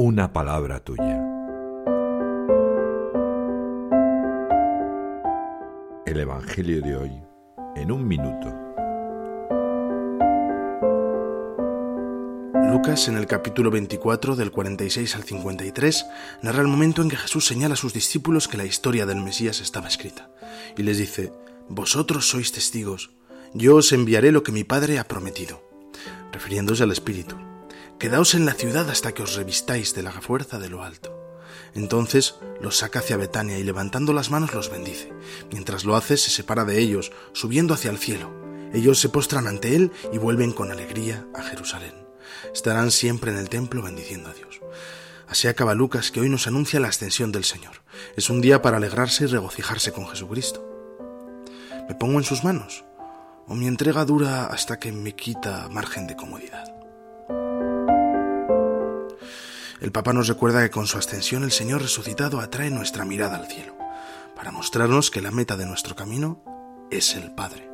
[0.00, 1.20] una palabra tuya.
[6.06, 7.10] El Evangelio de hoy
[7.74, 8.46] en un minuto.
[12.70, 16.06] Lucas en el capítulo 24 del 46 al 53
[16.42, 19.60] narra el momento en que Jesús señala a sus discípulos que la historia del Mesías
[19.60, 20.30] estaba escrita
[20.76, 21.32] y les dice,
[21.68, 23.10] Vosotros sois testigos,
[23.52, 25.60] yo os enviaré lo que mi Padre ha prometido,
[26.30, 27.47] refiriéndose al Espíritu.
[27.98, 31.18] Quedaos en la ciudad hasta que os revistáis de la fuerza de lo alto.
[31.74, 35.12] Entonces los saca hacia Betania y levantando las manos los bendice.
[35.50, 38.30] Mientras lo hace se separa de ellos, subiendo hacia el cielo.
[38.72, 41.94] Ellos se postran ante él y vuelven con alegría a Jerusalén.
[42.54, 44.60] Estarán siempre en el templo bendiciendo a Dios.
[45.26, 47.82] Así acaba Lucas que hoy nos anuncia la ascensión del Señor.
[48.16, 50.64] Es un día para alegrarse y regocijarse con Jesucristo.
[51.88, 52.84] ¿Me pongo en sus manos?
[53.48, 56.77] ¿O mi entrega dura hasta que me quita margen de comodidad?
[59.80, 63.46] El Papa nos recuerda que con su ascensión el Señor resucitado atrae nuestra mirada al
[63.46, 63.76] cielo,
[64.34, 66.42] para mostrarnos que la meta de nuestro camino
[66.90, 67.67] es el Padre.